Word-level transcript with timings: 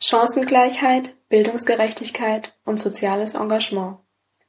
Chancengleichheit, 0.00 1.14
Bildungsgerechtigkeit 1.28 2.54
und 2.64 2.78
soziales 2.78 3.34
Engagement. 3.34 3.98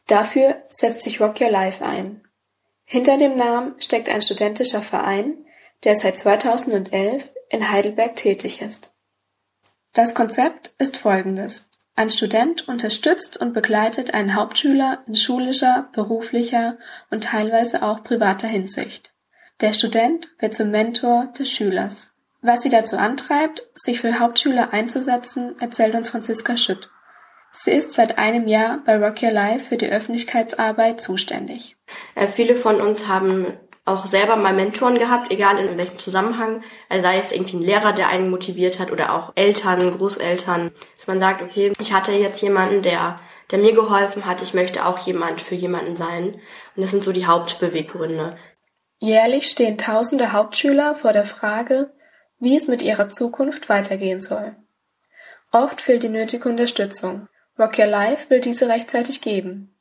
Dafür 0.07 0.63
setzt 0.67 1.03
sich 1.03 1.19
Rock 1.19 1.41
Your 1.41 1.49
Life 1.49 1.83
ein. 1.83 2.23
Hinter 2.83 3.17
dem 3.17 3.35
Namen 3.35 3.75
steckt 3.79 4.09
ein 4.09 4.21
studentischer 4.21 4.81
Verein, 4.81 5.45
der 5.83 5.95
seit 5.95 6.17
2011 6.17 7.29
in 7.49 7.71
Heidelberg 7.71 8.15
tätig 8.15 8.61
ist. 8.61 8.95
Das 9.93 10.13
Konzept 10.15 10.73
ist 10.77 10.97
folgendes. 10.97 11.69
Ein 11.95 12.09
Student 12.09 12.67
unterstützt 12.67 13.37
und 13.37 13.53
begleitet 13.53 14.13
einen 14.13 14.35
Hauptschüler 14.35 15.03
in 15.05 15.15
schulischer, 15.15 15.89
beruflicher 15.93 16.77
und 17.09 17.25
teilweise 17.25 17.83
auch 17.83 18.03
privater 18.03 18.47
Hinsicht. 18.47 19.11
Der 19.61 19.73
Student 19.73 20.29
wird 20.39 20.53
zum 20.53 20.71
Mentor 20.71 21.33
des 21.37 21.51
Schülers. 21.51 22.13
Was 22.41 22.61
sie 22.61 22.69
dazu 22.69 22.97
antreibt, 22.97 23.67
sich 23.73 23.99
für 23.99 24.19
Hauptschüler 24.19 24.71
einzusetzen, 24.71 25.55
erzählt 25.59 25.95
uns 25.95 26.09
Franziska 26.09 26.55
Schütt. 26.55 26.89
Sie 27.51 27.71
ist 27.71 27.93
seit 27.93 28.17
einem 28.17 28.47
Jahr 28.47 28.79
bei 28.85 28.97
Rock 28.97 29.23
Your 29.23 29.31
Life 29.31 29.69
für 29.69 29.77
die 29.77 29.89
Öffentlichkeitsarbeit 29.89 31.01
zuständig. 31.01 31.77
Äh, 32.15 32.27
viele 32.27 32.55
von 32.55 32.79
uns 32.79 33.07
haben 33.07 33.47
auch 33.85 34.05
selber 34.05 34.35
mal 34.35 34.53
Mentoren 34.53 34.99
gehabt, 34.99 35.31
egal 35.31 35.57
in 35.57 35.77
welchem 35.77 35.97
Zusammenhang. 35.97 36.63
Also 36.89 37.03
sei 37.03 37.17
es 37.17 37.31
irgendwie 37.31 37.57
ein 37.57 37.63
Lehrer, 37.63 37.91
der 37.91 38.07
einen 38.07 38.29
motiviert 38.29 38.79
hat 38.79 38.91
oder 38.91 39.13
auch 39.13 39.33
Eltern, 39.35 39.97
Großeltern, 39.97 40.71
dass 40.95 41.07
man 41.07 41.19
sagt, 41.19 41.41
okay, 41.41 41.73
ich 41.79 41.91
hatte 41.91 42.11
jetzt 42.11 42.41
jemanden, 42.41 42.83
der, 42.83 43.19
der 43.49 43.57
mir 43.57 43.73
geholfen 43.73 44.25
hat, 44.25 44.43
ich 44.43 44.53
möchte 44.53 44.85
auch 44.85 44.99
jemand 44.99 45.41
für 45.41 45.55
jemanden 45.55 45.97
sein. 45.97 46.35
Und 46.75 46.81
das 46.81 46.91
sind 46.91 47.03
so 47.03 47.11
die 47.11 47.25
Hauptbeweggründe. 47.25 48.37
Jährlich 48.99 49.49
stehen 49.49 49.77
tausende 49.77 50.33
Hauptschüler 50.33 50.93
vor 50.93 51.13
der 51.13 51.25
Frage, 51.25 51.91
wie 52.39 52.55
es 52.55 52.67
mit 52.67 52.81
ihrer 52.81 53.09
Zukunft 53.09 53.69
weitergehen 53.69 54.21
soll. 54.21 54.55
Oft 55.51 55.81
fehlt 55.81 56.03
die 56.03 56.09
nötige 56.09 56.47
Unterstützung. 56.47 57.27
Rock 57.57 57.79
Your 57.79 57.87
Life 57.87 58.29
will 58.29 58.39
diese 58.39 58.69
rechtzeitig 58.69 59.21
geben. 59.21 59.75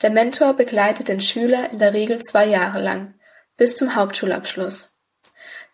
Der 0.00 0.10
Mentor 0.10 0.54
begleitet 0.54 1.08
den 1.08 1.20
Schüler 1.20 1.70
in 1.70 1.78
der 1.78 1.92
Regel 1.92 2.20
zwei 2.20 2.46
Jahre 2.46 2.80
lang, 2.80 3.14
bis 3.56 3.74
zum 3.74 3.96
Hauptschulabschluss. 3.96 4.96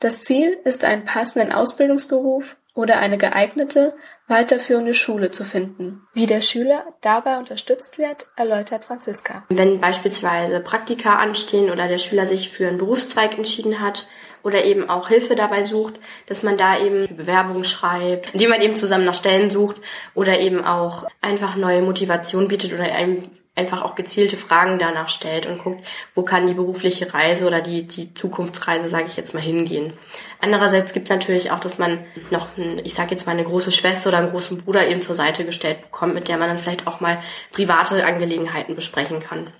Das 0.01 0.23
Ziel 0.23 0.59
ist, 0.65 0.85
einen 0.85 1.05
passenden 1.05 1.53
Ausbildungsberuf 1.53 2.57
oder 2.75 2.99
eine 2.99 3.19
geeignete, 3.19 3.95
weiterführende 4.27 4.95
Schule 4.95 5.31
zu 5.31 5.45
finden. 5.45 6.03
Wie 6.13 6.27
der 6.27 6.41
Schüler 6.43 6.85
dabei 7.01 7.39
unterstützt 7.39 7.99
wird, 7.99 8.27
erläutert 8.37 8.85
Franziska. 8.85 9.45
Wenn 9.49 9.81
beispielsweise 9.81 10.61
Praktika 10.61 11.17
anstehen 11.17 11.71
oder 11.71 11.87
der 11.87 11.99
Schüler 11.99 12.27
sich 12.27 12.51
für 12.51 12.67
einen 12.67 12.79
Berufszweig 12.79 13.37
entschieden 13.37 13.81
hat 13.81 14.07
oder 14.43 14.65
eben 14.65 14.91
auch 14.91 15.09
Hilfe 15.09 15.37
dabei 15.37 15.63
sucht, 15.63 15.95
dass 16.27 16.43
man 16.43 16.57
da 16.57 16.79
eben 16.79 17.17
Bewerbungen 17.17 17.65
schreibt, 17.65 18.33
indem 18.35 18.51
man 18.51 18.61
eben 18.61 18.77
zusammen 18.77 19.05
nach 19.05 19.15
Stellen 19.15 19.51
sucht 19.51 19.77
oder 20.15 20.39
eben 20.41 20.65
auch 20.65 21.07
einfach 21.21 21.57
neue 21.57 21.83
Motivation 21.83 22.49
bietet 22.49 22.73
oder 22.73 22.85
einem 22.85 23.23
einfach 23.57 23.83
auch 23.83 23.95
gezielte 23.95 24.37
Fragen 24.37 24.79
danach 24.79 25.09
stellt 25.09 25.47
und 25.47 25.59
guckt, 25.59 25.85
wo 26.15 26.23
kann 26.23 26.47
die 26.47 26.55
berufliche 26.55 27.15
Reise 27.15 27.47
oder 27.47 27.61
die, 27.61 27.87
die 27.87 28.13
Zukunftsreise, 28.13 28.89
sage 28.89 29.07
ich 29.07 29.17
jetzt 29.17 29.35
mal, 29.35 29.43
hingehen. 29.43 29.93
Andererseits 30.41 30.93
gibt 30.93 31.09
es 31.09 31.15
natürlich 31.15 31.51
auch, 31.53 31.61
dass 31.61 31.79
man 31.79 32.05
noch, 32.31 32.57
ein, 32.57 32.81
ich 32.85 32.95
sage 32.95 33.13
jetzt 33.13 33.27
mal, 33.27 33.33
eine 33.33 33.45
große 33.45 33.71
Schwester 33.71 34.09
oder 34.09 34.19
einen 34.19 34.31
großen 34.31 34.59
Bruder 34.59 34.87
eben 34.89 35.03
zur 35.03 35.15
Seite 35.15 35.45
gestellt 35.45 35.83
bekommt, 35.83 36.15
mit 36.15 36.29
der 36.29 36.37
man 36.37 36.49
dann 36.49 36.59
vielleicht 36.59 36.87
auch 36.87 37.01
mal 37.01 37.21
private 37.53 38.05
Angelegenheiten 38.05 38.75
besprechen 38.75 39.21
kann. 39.21 39.53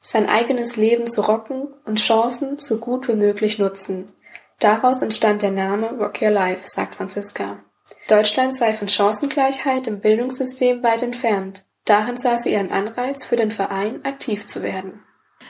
Sein 0.00 0.28
eigenes 0.28 0.76
Leben 0.76 1.06
zu 1.06 1.22
rocken 1.22 1.68
und 1.84 1.98
Chancen 1.98 2.58
so 2.58 2.78
gut 2.78 3.08
wie 3.08 3.14
möglich 3.14 3.58
nutzen. 3.58 4.12
Daraus 4.58 5.02
entstand 5.02 5.42
der 5.42 5.50
Name 5.50 5.92
Rock 5.98 6.22
Your 6.22 6.30
Life, 6.30 6.62
sagt 6.64 6.94
Franziska. 6.94 7.58
Deutschland 8.08 8.54
sei 8.54 8.72
von 8.72 8.88
Chancengleichheit 8.88 9.86
im 9.86 10.00
Bildungssystem 10.00 10.82
weit 10.82 11.02
entfernt. 11.02 11.64
Darin 11.84 12.16
sah 12.16 12.38
sie 12.38 12.52
ihren 12.52 12.72
Anreiz 12.72 13.24
für 13.24 13.36
den 13.36 13.50
Verein, 13.50 14.04
aktiv 14.04 14.46
zu 14.46 14.62
werden. 14.62 15.02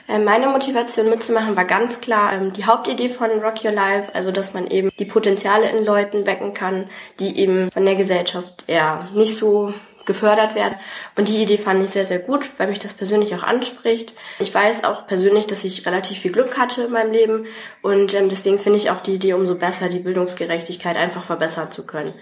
Äh, 0.07 0.19
meine 0.19 0.47
Motivation 0.47 1.09
mitzumachen 1.09 1.55
war 1.55 1.65
ganz 1.65 2.01
klar 2.01 2.33
ähm, 2.33 2.53
die 2.53 2.65
Hauptidee 2.65 3.09
von 3.09 3.29
Rock 3.41 3.63
Your 3.63 3.71
Life, 3.71 4.13
also 4.13 4.31
dass 4.31 4.53
man 4.53 4.67
eben 4.67 4.91
die 4.99 5.05
Potenziale 5.05 5.69
in 5.69 5.85
Leuten 5.85 6.25
wecken 6.25 6.53
kann, 6.53 6.89
die 7.19 7.39
eben 7.39 7.71
von 7.71 7.85
der 7.85 7.95
Gesellschaft 7.95 8.65
eher 8.67 9.09
nicht 9.13 9.35
so 9.35 9.73
gefördert 10.05 10.53
werden. 10.53 10.75
Und 11.17 11.29
die 11.29 11.41
Idee 11.41 11.57
fand 11.57 11.83
ich 11.83 11.89
sehr, 11.89 12.05
sehr 12.05 12.19
gut, 12.19 12.51
weil 12.57 12.67
mich 12.67 12.77
das 12.77 12.93
persönlich 12.93 13.33
auch 13.33 13.41
anspricht. 13.41 14.13
Ich 14.37 14.53
weiß 14.53 14.83
auch 14.83 15.07
persönlich, 15.07 15.47
dass 15.47 15.63
ich 15.63 15.85
relativ 15.87 16.19
viel 16.19 16.31
Glück 16.31 16.59
hatte 16.59 16.83
in 16.83 16.91
meinem 16.91 17.11
Leben 17.11 17.47
und 17.81 18.13
ähm, 18.13 18.29
deswegen 18.29 18.59
finde 18.59 18.77
ich 18.77 18.91
auch 18.91 19.01
die 19.01 19.15
Idee 19.15 19.33
umso 19.33 19.55
besser, 19.55 19.89
die 19.89 19.99
Bildungsgerechtigkeit 19.99 20.97
einfach 20.97 21.23
verbessern 21.23 21.71
zu 21.71 21.85
können. 21.85 22.13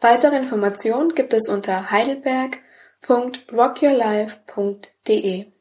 Weitere 0.00 0.36
Informationen 0.36 1.14
gibt 1.14 1.32
es 1.32 1.48
unter 1.48 1.90
Heidelberg 1.90 2.58
www.rockyourlife.de 3.08 5.52